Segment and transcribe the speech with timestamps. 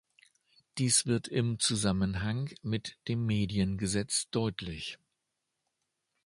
[0.79, 4.97] Dies wird im Zusammenhang mit dem Mediengesetz deutlich.